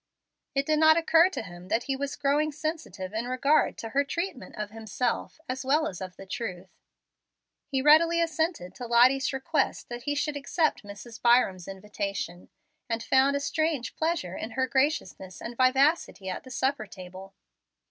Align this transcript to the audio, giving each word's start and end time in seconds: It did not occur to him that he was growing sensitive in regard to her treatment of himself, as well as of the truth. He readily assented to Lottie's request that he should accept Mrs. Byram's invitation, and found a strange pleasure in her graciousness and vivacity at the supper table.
It 0.55 0.65
did 0.65 0.79
not 0.79 0.97
occur 0.97 1.29
to 1.29 1.43
him 1.43 1.67
that 1.67 1.83
he 1.83 1.95
was 1.95 2.15
growing 2.15 2.51
sensitive 2.51 3.13
in 3.13 3.27
regard 3.27 3.77
to 3.77 3.89
her 3.89 4.03
treatment 4.03 4.55
of 4.55 4.71
himself, 4.71 5.39
as 5.47 5.63
well 5.63 5.87
as 5.87 6.01
of 6.01 6.15
the 6.15 6.25
truth. 6.25 6.71
He 7.67 7.83
readily 7.83 8.19
assented 8.19 8.73
to 8.73 8.87
Lottie's 8.87 9.31
request 9.31 9.89
that 9.89 10.05
he 10.05 10.15
should 10.15 10.35
accept 10.35 10.81
Mrs. 10.81 11.21
Byram's 11.21 11.67
invitation, 11.67 12.49
and 12.89 13.03
found 13.03 13.35
a 13.35 13.39
strange 13.39 13.95
pleasure 13.95 14.35
in 14.35 14.53
her 14.57 14.65
graciousness 14.65 15.39
and 15.39 15.55
vivacity 15.55 16.29
at 16.29 16.45
the 16.45 16.49
supper 16.49 16.87
table. 16.87 17.35